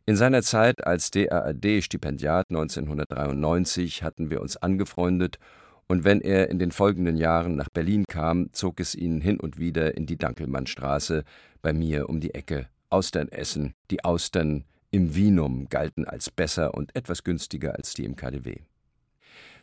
In 0.08 0.14
seiner 0.14 0.42
Zeit 0.42 0.86
als 0.86 1.10
DAAD-Stipendiat 1.10 2.46
1993 2.50 4.04
hatten 4.04 4.30
wir 4.30 4.40
uns 4.40 4.56
angefreundet, 4.56 5.40
und 5.88 6.04
wenn 6.04 6.20
er 6.20 6.48
in 6.48 6.60
den 6.60 6.70
folgenden 6.70 7.16
Jahren 7.16 7.56
nach 7.56 7.68
Berlin 7.68 8.04
kam, 8.08 8.52
zog 8.52 8.78
es 8.78 8.94
ihn 8.94 9.20
hin 9.20 9.40
und 9.40 9.58
wieder 9.58 9.96
in 9.96 10.06
die 10.06 10.16
Dankelmannstraße, 10.16 11.24
bei 11.60 11.72
mir 11.72 12.08
um 12.08 12.20
die 12.20 12.34
Ecke, 12.34 12.68
Austern 12.88 13.28
essen. 13.28 13.74
Die 13.90 14.04
Austern 14.04 14.64
im 14.92 15.16
Vinum 15.16 15.68
galten 15.68 16.04
als 16.04 16.30
besser 16.30 16.74
und 16.74 16.94
etwas 16.94 17.24
günstiger 17.24 17.74
als 17.74 17.92
die 17.94 18.04
im 18.04 18.14
KDW. 18.14 18.58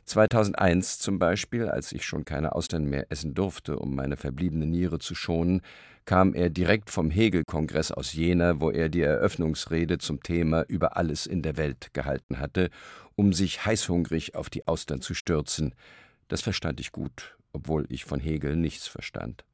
2001 0.05 1.00
zum 1.00 1.19
Beispiel, 1.19 1.69
als 1.69 1.91
ich 1.91 2.05
schon 2.05 2.25
keine 2.25 2.53
Austern 2.55 2.86
mehr 2.86 3.07
essen 3.10 3.33
durfte, 3.33 3.79
um 3.79 3.95
meine 3.95 4.17
verbliebene 4.17 4.65
Niere 4.65 5.00
zu 5.00 5.15
schonen, 5.15 5.62
kam 6.05 6.33
er 6.33 6.50
direkt 6.50 6.89
vom 6.89 7.10
Hegel-Kongress 7.10 7.91
aus 7.91 8.13
Jena, 8.13 8.60
wo 8.60 8.69
er 8.69 8.89
die 8.89 9.01
Eröffnungsrede 9.01 9.98
zum 10.00 10.22
Thema 10.22 10.63
über 10.67 10.98
alles 10.98 11.25
in 11.25 11.41
der 11.41 11.55
Welt 11.57 11.93
gehalten 11.93 12.39
hatte, 12.39 12.69
um 13.15 13.33
sich 13.33 13.65
heißhungrig 13.65 14.36
auf 14.36 14.50
die 14.50 14.67
Austern 14.67 15.01
zu 15.01 15.13
stürzen. 15.13 15.75
Das 16.27 16.41
verstand 16.41 16.79
ich 16.79 16.91
gut, 16.91 17.38
obwohl 17.53 17.86
ich 17.89 18.05
von 18.05 18.19
Hegel 18.19 18.55
nichts 18.55 18.88
verstand. 18.88 19.45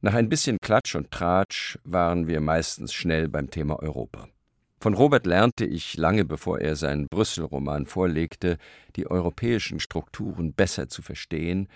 Nach 0.00 0.14
ein 0.14 0.28
bisschen 0.28 0.58
Klatsch 0.60 0.96
und 0.96 1.10
Tratsch 1.10 1.78
waren 1.84 2.26
wir 2.26 2.42
meistens 2.42 2.92
schnell 2.92 3.28
beim 3.28 3.50
Thema 3.50 3.78
Europa. 3.78 4.28
Von 4.84 4.92
Robert 4.92 5.24
lernte 5.24 5.64
ich 5.64 5.96
lange 5.96 6.26
bevor 6.26 6.60
er 6.60 6.76
seinen 6.76 7.06
Brüssel-Roman 7.08 7.86
vorlegte, 7.86 8.58
die 8.96 9.10
europäischen 9.10 9.80
Strukturen 9.80 10.52
besser 10.52 10.90
zu 10.90 11.00
verstehen, 11.00 11.68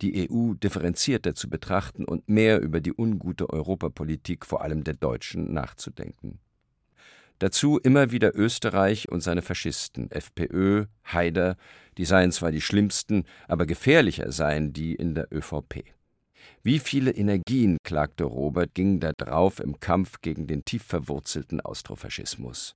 die 0.00 0.30
EU 0.30 0.54
differenzierter 0.54 1.34
zu 1.34 1.50
betrachten 1.50 2.06
und 2.06 2.26
mehr 2.26 2.62
über 2.62 2.80
die 2.80 2.94
ungute 2.96 3.50
Europapolitik 3.50 4.46
vor 4.46 4.62
allem 4.62 4.82
der 4.82 4.94
Deutschen 4.94 5.52
nachzudenken. 5.52 6.38
Dazu 7.38 7.78
immer 7.78 8.12
wieder 8.12 8.34
Österreich 8.34 9.10
und 9.10 9.20
seine 9.20 9.42
Faschisten, 9.42 10.10
FPÖ, 10.10 10.86
Haider, 11.04 11.58
die 11.98 12.06
seien 12.06 12.32
zwar 12.32 12.50
die 12.50 12.62
schlimmsten, 12.62 13.24
aber 13.46 13.66
gefährlicher 13.66 14.32
seien 14.32 14.72
die 14.72 14.94
in 14.94 15.14
der 15.14 15.30
ÖVP. 15.30 15.84
Wie 16.62 16.78
viele 16.78 17.10
Energien, 17.10 17.78
klagte 17.84 18.24
Robert, 18.24 18.74
gingen 18.74 19.00
da 19.00 19.12
drauf 19.12 19.60
im 19.60 19.80
Kampf 19.80 20.20
gegen 20.20 20.46
den 20.46 20.64
tief 20.64 20.82
verwurzelten 20.82 21.60
Austrofaschismus. 21.60 22.74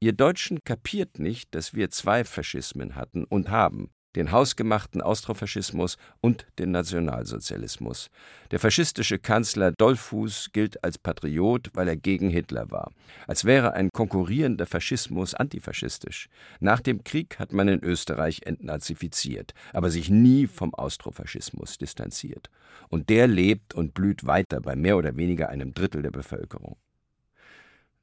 Ihr 0.00 0.12
Deutschen 0.12 0.60
kapiert 0.64 1.18
nicht, 1.18 1.54
dass 1.54 1.74
wir 1.74 1.90
zwei 1.90 2.24
Faschismen 2.24 2.94
hatten 2.94 3.24
und 3.24 3.50
haben, 3.50 3.90
den 4.18 4.32
hausgemachten 4.32 5.00
Austrofaschismus 5.00 5.96
und 6.20 6.44
den 6.58 6.72
Nationalsozialismus. 6.72 8.10
Der 8.50 8.58
faschistische 8.58 9.18
Kanzler 9.18 9.70
Dollfuß 9.70 10.50
gilt 10.52 10.82
als 10.82 10.98
Patriot, 10.98 11.70
weil 11.74 11.86
er 11.86 11.96
gegen 11.96 12.28
Hitler 12.28 12.70
war. 12.72 12.90
Als 13.28 13.44
wäre 13.44 13.74
ein 13.74 13.90
konkurrierender 13.92 14.66
Faschismus 14.66 15.34
antifaschistisch. 15.34 16.28
Nach 16.58 16.80
dem 16.80 17.04
Krieg 17.04 17.38
hat 17.38 17.52
man 17.52 17.68
in 17.68 17.82
Österreich 17.84 18.40
entnazifiziert, 18.44 19.54
aber 19.72 19.90
sich 19.90 20.10
nie 20.10 20.48
vom 20.48 20.74
Austrofaschismus 20.74 21.78
distanziert. 21.78 22.50
Und 22.88 23.10
der 23.10 23.28
lebt 23.28 23.74
und 23.74 23.94
blüht 23.94 24.26
weiter 24.26 24.60
bei 24.60 24.74
mehr 24.74 24.96
oder 24.96 25.16
weniger 25.16 25.48
einem 25.48 25.74
Drittel 25.74 26.02
der 26.02 26.10
Bevölkerung. 26.10 26.76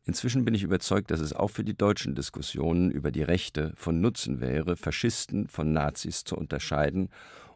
Inzwischen 0.05 0.45
bin 0.45 0.53
ich 0.53 0.63
überzeugt, 0.63 1.09
dass 1.09 1.19
es 1.19 1.33
auch 1.33 1.49
für 1.49 1.63
die 1.63 1.75
deutschen 1.75 2.13
Diskussionen 2.13 2.91
über 2.91 3.11
die 3.11 3.23
Rechte 3.23 3.73
von 3.75 4.01
Nutzen 4.01 4.39
wäre, 4.39 4.77
Faschisten 4.77 5.47
von 5.47 5.73
Nazis 5.73 6.23
zu 6.23 6.35
unterscheiden 6.35 7.09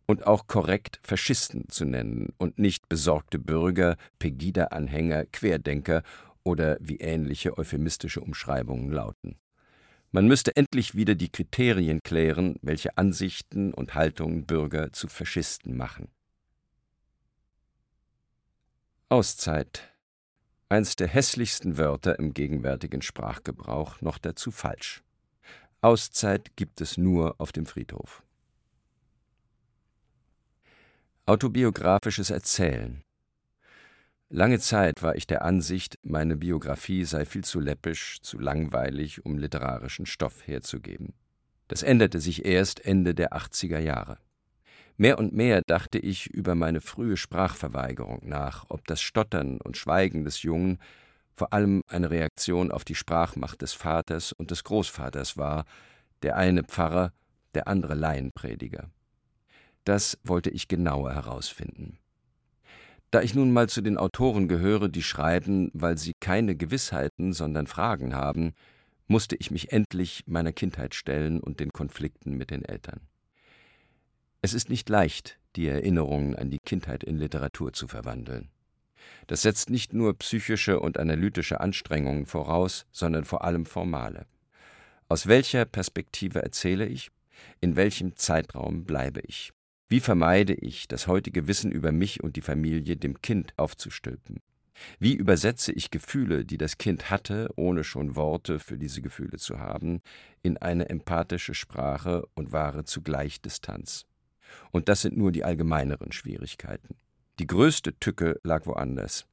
und 0.07 0.25
auch 0.25 0.47
korrekt 0.47 0.99
Faschisten 1.03 1.69
zu 1.69 1.85
nennen 1.85 2.33
und 2.39 2.57
nicht 2.57 2.89
besorgte 2.89 3.37
Bürger, 3.37 3.97
Pegida-Anhänger, 4.17 5.25
Querdenker 5.25 6.01
oder 6.43 6.77
wie 6.81 6.97
ähnliche 6.97 7.55
euphemistische 7.59 8.21
Umschreibungen 8.21 8.91
lauten. 8.91 9.37
Man 10.11 10.27
müsste 10.27 10.55
endlich 10.55 10.95
wieder 10.95 11.13
die 11.13 11.29
Kriterien 11.29 12.01
klären, 12.01 12.55
welche 12.63 12.97
Ansichten 12.97 13.71
und 13.75 13.93
Haltungen 13.93 14.47
Bürger 14.47 14.91
zu 14.91 15.07
Faschisten 15.07 15.77
machen. 15.77 16.07
Auszeit 19.09 19.88
eins 20.69 20.95
der 20.95 21.07
hässlichsten 21.07 21.77
Wörter 21.77 22.17
im 22.19 22.33
gegenwärtigen 22.33 23.01
Sprachgebrauch, 23.01 24.01
noch 24.01 24.19
dazu 24.19 24.51
falsch. 24.51 25.03
Auszeit 25.81 26.55
gibt 26.55 26.81
es 26.81 26.97
nur 26.97 27.35
auf 27.39 27.51
dem 27.51 27.65
Friedhof. 27.65 28.23
Autobiografisches 31.25 32.29
Erzählen. 32.29 33.03
Lange 34.29 34.59
Zeit 34.59 35.01
war 35.01 35.15
ich 35.15 35.25
der 35.25 35.43
Ansicht, 35.43 35.97
meine 36.03 36.35
Biografie 36.35 37.03
sei 37.03 37.25
viel 37.25 37.43
zu 37.43 37.59
läppisch, 37.59 38.21
zu 38.21 38.37
langweilig, 38.37 39.25
um 39.25 39.39
literarischen 39.39 40.05
Stoff 40.05 40.45
herzugeben. 40.45 41.13
Das 41.67 41.81
änderte 41.81 42.19
sich 42.19 42.45
erst 42.45 42.85
Ende 42.85 43.15
der 43.15 43.33
80er 43.33 43.79
Jahre. 43.79 44.17
Mehr 44.99 45.17
und 45.17 45.31
mehr 45.31 45.61
dachte 45.65 45.97
ich 45.97 46.27
über 46.27 46.55
meine 46.55 46.81
frühe 46.81 47.15
Sprachverweigerung 47.15 48.19
nach, 48.27 48.65
ob 48.67 48.85
das 48.85 48.99
Stottern 48.99 49.61
und 49.61 49.77
Schweigen 49.77 50.25
des 50.25 50.43
Jungen 50.43 50.77
vor 51.37 51.53
allem 51.53 51.83
eine 51.87 52.09
Reaktion 52.09 52.69
auf 52.69 52.83
die 52.83 52.95
Sprachmacht 52.95 53.61
des 53.61 53.71
Vaters 53.71 54.33
und 54.33 54.51
des 54.51 54.65
Großvaters 54.65 55.37
war, 55.37 55.63
der 56.21 56.35
eine 56.35 56.65
Pfarrer, 56.65 57.13
der 57.53 57.69
andere 57.69 57.95
Laienprediger. 57.95 58.89
Das 59.85 60.17
wollte 60.25 60.49
ich 60.49 60.67
genauer 60.67 61.13
herausfinden. 61.13 61.97
Da 63.09 63.21
ich 63.21 63.33
nun 63.33 63.53
mal 63.53 63.69
zu 63.69 63.79
den 63.79 63.97
Autoren 63.97 64.49
gehöre, 64.49 64.89
die 64.89 65.01
schreiben, 65.01 65.71
weil 65.73 65.97
sie 65.97 66.11
keine 66.19 66.57
Gewissheiten, 66.57 67.31
sondern 67.31 67.67
Fragen 67.67 68.15
haben, 68.15 68.51
musste 69.07 69.37
ich 69.37 69.49
mich 69.49 69.71
endlich 69.71 70.25
meiner 70.27 70.51
Kindheit 70.51 70.93
stellen 70.93 71.39
und 71.39 71.61
den 71.61 71.71
Konflikten 71.71 72.35
mit 72.35 72.51
den 72.51 72.65
Eltern. 72.65 73.08
Es 74.41 74.53
ist 74.53 74.69
nicht 74.69 74.87
leicht, 74.87 75.37
die 75.57 75.67
Erinnerungen 75.67 76.33
an 76.33 76.49
die 76.49 76.59
Kindheit 76.59 77.03
in 77.03 77.17
Literatur 77.17 77.73
zu 77.73 77.89
verwandeln. 77.89 78.49
Das 79.27 79.41
setzt 79.41 79.69
nicht 79.69 79.93
nur 79.93 80.17
psychische 80.17 80.79
und 80.79 80.97
analytische 80.97 81.59
Anstrengungen 81.59 82.25
voraus, 82.25 82.85
sondern 82.91 83.25
vor 83.25 83.43
allem 83.43 83.65
formale. 83.65 84.27
Aus 85.09 85.27
welcher 85.27 85.65
Perspektive 85.65 86.41
erzähle 86.41 86.85
ich? 86.85 87.11
In 87.59 87.75
welchem 87.75 88.15
Zeitraum 88.15 88.85
bleibe 88.85 89.19
ich? 89.21 89.51
Wie 89.89 89.99
vermeide 89.99 90.53
ich, 90.53 90.87
das 90.87 91.07
heutige 91.07 91.47
Wissen 91.47 91.71
über 91.71 91.91
mich 91.91 92.23
und 92.23 92.37
die 92.37 92.41
Familie 92.41 92.95
dem 92.95 93.21
Kind 93.21 93.53
aufzustülpen? 93.57 94.39
Wie 94.99 95.15
übersetze 95.15 95.73
ich 95.73 95.91
Gefühle, 95.91 96.45
die 96.45 96.57
das 96.57 96.77
Kind 96.77 97.09
hatte, 97.09 97.49
ohne 97.57 97.83
schon 97.83 98.15
Worte 98.15 98.59
für 98.59 98.77
diese 98.77 99.01
Gefühle 99.01 99.37
zu 99.37 99.59
haben, 99.59 100.01
in 100.43 100.57
eine 100.57 100.87
empathische 100.87 101.53
Sprache 101.53 102.25
und 102.35 102.53
wahre 102.53 102.85
zugleich 102.85 103.41
Distanz? 103.41 104.05
Und 104.71 104.89
das 104.89 105.01
sind 105.01 105.17
nur 105.17 105.31
die 105.31 105.43
allgemeineren 105.43 106.11
Schwierigkeiten. 106.11 106.95
Die 107.39 107.47
größte 107.47 107.97
Tücke 107.99 108.39
lag 108.43 108.65
woanders. 108.65 109.25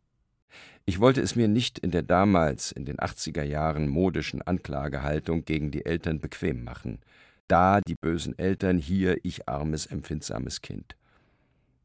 Ich 0.84 1.00
wollte 1.00 1.20
es 1.20 1.34
mir 1.34 1.48
nicht 1.48 1.78
in 1.80 1.90
der 1.90 2.02
damals, 2.02 2.70
in 2.70 2.84
den 2.84 2.98
80er 2.98 3.42
Jahren 3.42 3.88
modischen 3.88 4.42
Anklagehaltung 4.42 5.44
gegen 5.44 5.72
die 5.72 5.84
Eltern 5.84 6.20
bequem 6.20 6.62
machen. 6.62 7.00
Da 7.48 7.80
die 7.80 7.96
bösen 7.96 8.38
Eltern, 8.38 8.78
hier 8.78 9.18
ich 9.24 9.48
armes, 9.48 9.86
empfindsames 9.86 10.62
Kind. 10.62 10.96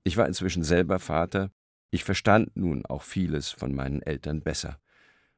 Ich 0.04 0.18
war 0.18 0.28
inzwischen 0.28 0.64
selber 0.64 1.00
Vater, 1.00 1.50
ich 1.92 2.04
verstand 2.04 2.56
nun 2.56 2.86
auch 2.86 3.04
vieles 3.04 3.50
von 3.52 3.74
meinen 3.74 4.02
Eltern 4.02 4.42
besser. 4.42 4.78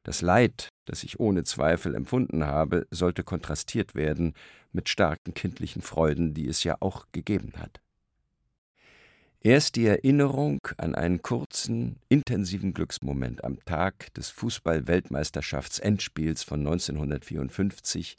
Das 0.04 0.20
Leid, 0.20 0.68
das 0.84 1.02
ich 1.02 1.18
ohne 1.18 1.44
Zweifel 1.44 1.94
empfunden 1.94 2.44
habe, 2.44 2.86
sollte 2.90 3.24
kontrastiert 3.24 3.94
werden 3.94 4.34
mit 4.72 4.88
starken 4.88 5.34
kindlichen 5.34 5.82
Freuden, 5.82 6.34
die 6.34 6.46
es 6.46 6.62
ja 6.64 6.76
auch 6.80 7.06
gegeben 7.12 7.54
hat. 7.56 7.80
Erst 9.46 9.76
die 9.76 9.84
Erinnerung 9.84 10.60
an 10.78 10.94
einen 10.94 11.20
kurzen, 11.20 11.96
intensiven 12.08 12.72
Glücksmoment 12.72 13.44
am 13.44 13.62
Tag 13.66 14.14
des 14.14 14.30
Fußball-Weltmeisterschaftsendspiels 14.30 16.42
von 16.42 16.60
1954, 16.60 18.16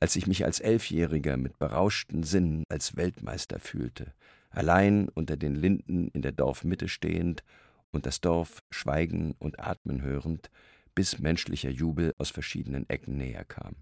als 0.00 0.16
ich 0.16 0.26
mich 0.26 0.46
als 0.46 0.60
Elfjähriger 0.60 1.36
mit 1.36 1.58
berauschten 1.58 2.22
Sinnen 2.22 2.64
als 2.70 2.96
Weltmeister 2.96 3.60
fühlte, 3.60 4.14
allein 4.48 5.10
unter 5.10 5.36
den 5.36 5.54
Linden 5.54 6.08
in 6.14 6.22
der 6.22 6.32
Dorfmitte 6.32 6.88
stehend 6.88 7.44
und 7.92 8.06
das 8.06 8.22
Dorf 8.22 8.62
schweigen 8.70 9.34
und 9.38 9.60
atmen 9.60 10.00
hörend, 10.00 10.48
bis 10.94 11.18
menschlicher 11.18 11.68
Jubel 11.68 12.14
aus 12.16 12.30
verschiedenen 12.30 12.88
Ecken 12.88 13.18
näher 13.18 13.44
kam. 13.44 13.74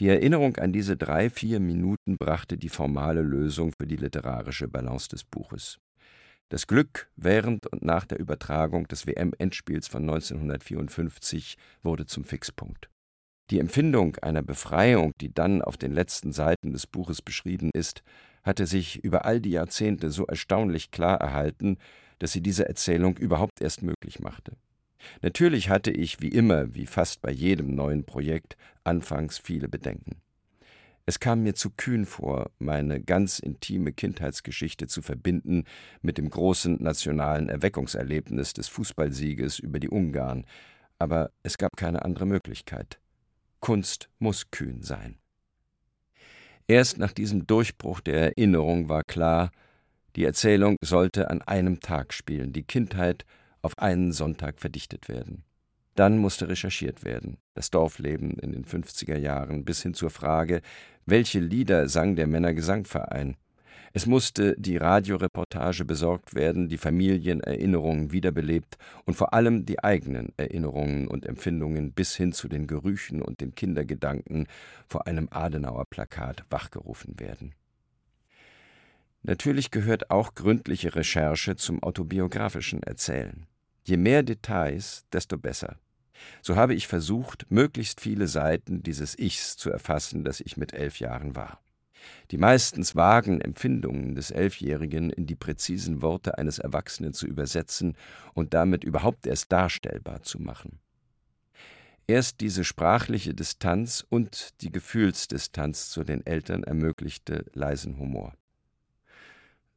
Die 0.00 0.08
Erinnerung 0.08 0.56
an 0.58 0.72
diese 0.72 0.96
drei, 0.96 1.28
vier 1.28 1.58
Minuten 1.58 2.18
brachte 2.18 2.56
die 2.56 2.68
formale 2.68 3.20
Lösung 3.20 3.72
für 3.76 3.86
die 3.88 3.96
literarische 3.96 4.68
Balance 4.68 5.08
des 5.08 5.24
Buches. 5.24 5.80
Das 6.50 6.68
Glück 6.68 7.10
während 7.16 7.66
und 7.66 7.82
nach 7.82 8.06
der 8.06 8.20
Übertragung 8.20 8.86
des 8.86 9.08
WM-Endspiels 9.08 9.88
von 9.88 10.02
1954 10.02 11.56
wurde 11.82 12.06
zum 12.06 12.24
Fixpunkt. 12.24 12.88
Die 13.50 13.58
Empfindung 13.58 14.14
einer 14.16 14.42
Befreiung, 14.42 15.12
die 15.20 15.34
dann 15.34 15.62
auf 15.62 15.76
den 15.76 15.92
letzten 15.92 16.32
Seiten 16.32 16.72
des 16.72 16.86
Buches 16.86 17.20
beschrieben 17.20 17.70
ist, 17.74 18.04
hatte 18.44 18.66
sich 18.66 19.02
über 19.02 19.24
all 19.24 19.40
die 19.40 19.50
Jahrzehnte 19.50 20.10
so 20.10 20.26
erstaunlich 20.26 20.92
klar 20.92 21.20
erhalten, 21.20 21.76
dass 22.20 22.32
sie 22.32 22.40
diese 22.40 22.68
Erzählung 22.68 23.16
überhaupt 23.16 23.60
erst 23.60 23.82
möglich 23.82 24.20
machte. 24.20 24.52
Natürlich 25.22 25.68
hatte 25.68 25.90
ich, 25.90 26.20
wie 26.20 26.28
immer, 26.28 26.74
wie 26.74 26.86
fast 26.86 27.20
bei 27.20 27.30
jedem 27.30 27.74
neuen 27.74 28.04
Projekt, 28.04 28.56
anfangs 28.84 29.38
viele 29.38 29.68
Bedenken. 29.68 30.20
Es 31.06 31.20
kam 31.20 31.42
mir 31.42 31.54
zu 31.54 31.70
kühn 31.70 32.04
vor, 32.04 32.50
meine 32.58 33.00
ganz 33.00 33.38
intime 33.38 33.92
Kindheitsgeschichte 33.92 34.88
zu 34.88 35.00
verbinden 35.00 35.64
mit 36.02 36.18
dem 36.18 36.28
großen 36.28 36.82
nationalen 36.82 37.48
Erweckungserlebnis 37.48 38.52
des 38.52 38.68
Fußballsieges 38.68 39.58
über 39.58 39.80
die 39.80 39.88
Ungarn, 39.88 40.44
aber 40.98 41.30
es 41.42 41.56
gab 41.56 41.78
keine 41.78 42.04
andere 42.04 42.26
Möglichkeit. 42.26 43.00
Kunst 43.60 44.10
muss 44.18 44.50
kühn 44.50 44.82
sein. 44.82 45.16
Erst 46.66 46.98
nach 46.98 47.12
diesem 47.12 47.46
Durchbruch 47.46 48.00
der 48.00 48.36
Erinnerung 48.36 48.90
war 48.90 49.02
klar, 49.02 49.50
die 50.14 50.24
Erzählung 50.24 50.76
sollte 50.82 51.30
an 51.30 51.40
einem 51.40 51.80
Tag 51.80 52.12
spielen, 52.12 52.52
die 52.52 52.64
Kindheit 52.64 53.24
auf 53.62 53.78
einen 53.78 54.12
Sonntag 54.12 54.60
verdichtet 54.60 55.08
werden. 55.08 55.44
Dann 55.94 56.18
musste 56.18 56.48
recherchiert 56.48 57.04
werden, 57.04 57.38
das 57.54 57.70
Dorfleben 57.70 58.38
in 58.38 58.52
den 58.52 58.64
50er 58.64 59.18
Jahren 59.18 59.64
bis 59.64 59.82
hin 59.82 59.94
zur 59.94 60.10
Frage, 60.10 60.60
welche 61.06 61.40
Lieder 61.40 61.88
sang 61.88 62.14
der 62.14 62.28
Männergesangverein. 62.28 63.36
Es 63.92 64.06
musste 64.06 64.54
die 64.58 64.76
Radioreportage 64.76 65.84
besorgt 65.84 66.34
werden, 66.34 66.68
die 66.68 66.78
Familienerinnerungen 66.78 68.12
wiederbelebt 68.12 68.76
und 69.06 69.14
vor 69.14 69.32
allem 69.32 69.64
die 69.64 69.82
eigenen 69.82 70.32
Erinnerungen 70.36 71.08
und 71.08 71.26
Empfindungen 71.26 71.92
bis 71.92 72.14
hin 72.14 72.32
zu 72.32 72.48
den 72.48 72.66
Gerüchen 72.66 73.22
und 73.22 73.40
den 73.40 73.54
Kindergedanken 73.54 74.46
vor 74.86 75.06
einem 75.06 75.28
Adenauer 75.30 75.86
Plakat 75.86 76.44
wachgerufen 76.50 77.18
werden. 77.18 77.54
Natürlich 79.22 79.70
gehört 79.70 80.10
auch 80.10 80.34
gründliche 80.34 80.94
Recherche 80.94 81.56
zum 81.56 81.82
autobiografischen 81.82 82.82
Erzählen. 82.82 83.46
Je 83.84 83.96
mehr 83.96 84.22
Details, 84.22 85.04
desto 85.12 85.38
besser. 85.38 85.78
So 86.42 86.56
habe 86.56 86.74
ich 86.74 86.86
versucht, 86.86 87.46
möglichst 87.50 88.00
viele 88.00 88.26
Seiten 88.26 88.82
dieses 88.82 89.18
Ichs 89.18 89.56
zu 89.56 89.70
erfassen, 89.70 90.24
das 90.24 90.40
ich 90.40 90.56
mit 90.56 90.72
elf 90.72 90.98
Jahren 91.00 91.36
war. 91.36 91.60
Die 92.30 92.38
meistens 92.38 92.94
vagen 92.94 93.40
Empfindungen 93.40 94.14
des 94.14 94.30
Elfjährigen 94.30 95.10
in 95.10 95.26
die 95.26 95.34
präzisen 95.34 96.02
Worte 96.02 96.38
eines 96.38 96.58
Erwachsenen 96.58 97.12
zu 97.12 97.26
übersetzen 97.26 97.96
und 98.34 98.54
damit 98.54 98.84
überhaupt 98.84 99.26
erst 99.26 99.50
darstellbar 99.50 100.22
zu 100.22 100.38
machen. 100.38 100.78
Erst 102.06 102.40
diese 102.40 102.64
sprachliche 102.64 103.34
Distanz 103.34 104.06
und 104.08 104.62
die 104.62 104.72
Gefühlsdistanz 104.72 105.90
zu 105.90 106.04
den 106.04 106.24
Eltern 106.24 106.64
ermöglichte 106.64 107.44
leisen 107.52 107.98
Humor. 107.98 108.32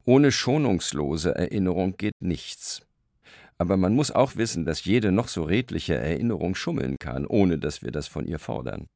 Ohne 0.04 0.32
schonungslose 0.32 1.34
Erinnerung 1.34 1.96
geht 1.96 2.20
nichts. 2.20 2.82
Aber 3.56 3.76
man 3.76 3.94
muss 3.94 4.10
auch 4.10 4.34
wissen, 4.34 4.64
dass 4.64 4.84
jede 4.84 5.12
noch 5.12 5.28
so 5.28 5.44
redliche 5.44 5.94
Erinnerung 5.94 6.56
schummeln 6.56 6.96
kann, 6.98 7.24
ohne 7.24 7.58
dass 7.58 7.82
wir 7.82 7.92
das 7.92 8.08
von 8.08 8.26
ihr 8.26 8.40
fordern. 8.40 8.88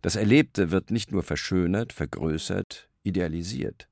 Das 0.00 0.14
Erlebte 0.14 0.70
wird 0.70 0.92
nicht 0.92 1.10
nur 1.10 1.24
verschönert, 1.24 1.92
vergrößert, 1.92 2.88
idealisiert. 3.02 3.88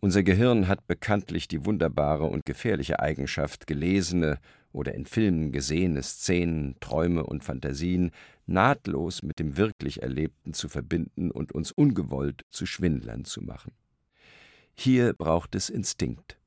Unser 0.00 0.22
Gehirn 0.22 0.68
hat 0.68 0.86
bekanntlich 0.86 1.48
die 1.48 1.64
wunderbare 1.64 2.24
und 2.24 2.46
gefährliche 2.46 3.00
Eigenschaft, 3.00 3.66
gelesene 3.66 4.38
oder 4.72 4.94
in 4.94 5.06
Filmen 5.06 5.50
gesehene 5.50 6.02
Szenen, 6.02 6.76
Träume 6.78 7.24
und 7.24 7.42
Fantasien 7.42 8.12
nahtlos 8.46 9.22
mit 9.22 9.40
dem 9.40 9.56
wirklich 9.56 10.02
Erlebten 10.02 10.54
zu 10.54 10.68
verbinden 10.68 11.32
und 11.32 11.52
uns 11.52 11.72
ungewollt 11.72 12.44
zu 12.50 12.66
Schwindlern 12.66 13.24
zu 13.24 13.42
machen. 13.42 13.72
Hier 14.82 15.12
braucht 15.12 15.54
es 15.56 15.68
Instinkt. 15.68 16.38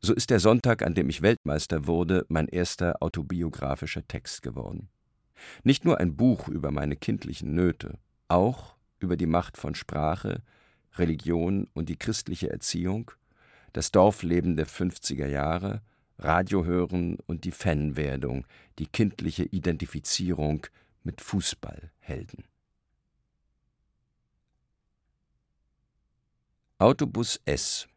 So 0.00 0.14
ist 0.14 0.30
der 0.30 0.40
Sonntag, 0.40 0.80
an 0.80 0.94
dem 0.94 1.10
ich 1.10 1.20
Weltmeister 1.20 1.86
wurde, 1.86 2.24
mein 2.30 2.48
erster 2.48 3.02
autobiografischer 3.02 4.08
Text 4.08 4.40
geworden. 4.40 4.88
Nicht 5.62 5.84
nur 5.84 6.00
ein 6.00 6.16
Buch 6.16 6.48
über 6.48 6.70
meine 6.70 6.96
kindlichen 6.96 7.54
Nöte, 7.54 7.98
auch 8.28 8.76
über 8.98 9.18
die 9.18 9.26
Macht 9.26 9.58
von 9.58 9.74
Sprache, 9.74 10.40
Religion 10.94 11.68
und 11.74 11.90
die 11.90 11.98
christliche 11.98 12.48
Erziehung, 12.48 13.10
das 13.74 13.92
Dorfleben 13.92 14.56
der 14.56 14.66
50er 14.66 15.26
Jahre, 15.26 15.82
Radiohören 16.18 17.18
und 17.26 17.44
die 17.44 17.52
Fanwerdung, 17.52 18.46
die 18.78 18.86
kindliche 18.86 19.44
Identifizierung 19.44 20.66
mit 21.02 21.20
Fußballhelden. 21.20 22.44
Autobus 26.78 27.40
S 27.46 27.88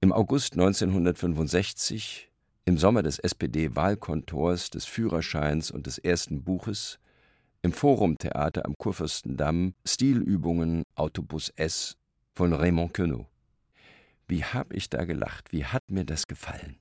Im 0.00 0.12
August 0.12 0.52
1965, 0.52 2.30
im 2.64 2.78
Sommer 2.78 3.02
des 3.02 3.18
SPD-Wahlkontors, 3.18 4.70
des 4.70 4.84
Führerscheins 4.84 5.72
und 5.72 5.88
des 5.88 5.98
ersten 5.98 6.44
Buches, 6.44 7.00
im 7.62 7.72
Forumtheater 7.72 8.64
am 8.64 8.76
Kurfürstendamm 8.78 9.74
Stilübungen 9.84 10.84
Autobus 10.94 11.52
S 11.56 11.96
von 12.36 12.52
Raymond 12.52 12.94
Queneau. 12.94 13.26
Wie 14.28 14.44
hab 14.44 14.72
ich 14.72 14.88
da 14.88 15.04
gelacht, 15.04 15.52
wie 15.52 15.64
hat 15.64 15.90
mir 15.90 16.04
das 16.04 16.28
gefallen. 16.28 16.76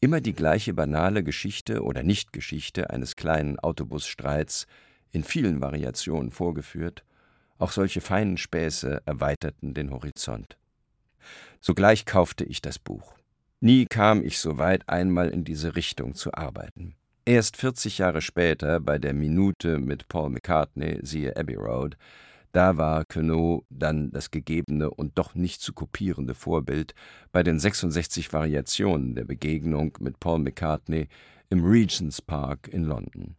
Immer 0.00 0.22
die 0.22 0.32
gleiche 0.32 0.72
banale 0.72 1.22
Geschichte 1.22 1.82
oder 1.82 2.02
Nichtgeschichte 2.02 2.88
eines 2.88 3.16
kleinen 3.16 3.58
Autobusstreits, 3.58 4.66
in 5.10 5.24
vielen 5.24 5.60
Variationen 5.60 6.30
vorgeführt, 6.30 7.04
auch 7.58 7.72
solche 7.72 8.00
feinen 8.00 8.36
Späße 8.36 9.02
erweiterten 9.06 9.74
den 9.74 9.90
Horizont. 9.90 10.56
Sogleich 11.60 12.04
kaufte 12.04 12.44
ich 12.44 12.62
das 12.62 12.78
Buch. 12.78 13.14
Nie 13.60 13.86
kam 13.86 14.22
ich 14.22 14.38
so 14.38 14.58
weit, 14.58 14.88
einmal 14.88 15.30
in 15.30 15.44
diese 15.44 15.76
Richtung 15.76 16.14
zu 16.14 16.34
arbeiten. 16.34 16.94
Erst 17.24 17.56
40 17.56 17.98
Jahre 17.98 18.22
später 18.22 18.78
bei 18.80 18.98
der 18.98 19.12
Minute 19.12 19.78
mit 19.78 20.08
Paul 20.08 20.30
McCartney, 20.30 21.00
siehe 21.02 21.36
Abbey 21.36 21.56
Road, 21.56 21.96
da 22.52 22.76
war 22.76 23.04
Queneau 23.04 23.64
dann 23.68 24.10
das 24.12 24.30
gegebene 24.30 24.90
und 24.90 25.18
doch 25.18 25.34
nicht 25.34 25.60
zu 25.60 25.72
kopierende 25.72 26.34
Vorbild 26.34 26.94
bei 27.32 27.42
den 27.42 27.58
66 27.58 28.32
Variationen 28.32 29.14
der 29.14 29.24
Begegnung 29.24 29.92
mit 30.00 30.20
Paul 30.20 30.38
McCartney 30.38 31.08
im 31.50 31.64
Regent's 31.64 32.22
Park 32.22 32.68
in 32.68 32.84
London. 32.84 33.36